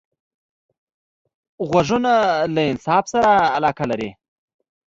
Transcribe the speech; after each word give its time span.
غوږونه 1.69 2.13
له 2.53 2.61
انصاف 2.71 3.05
سره 3.13 3.31
علاقه 3.55 3.83
لري 3.91 4.09